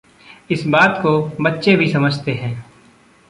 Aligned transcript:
इस 0.51 0.63
बात 0.67 0.99
को 1.03 1.31
बच्चे 1.41 1.75
भी 1.75 1.91
समझते 1.91 2.31
हैं। 2.31 2.65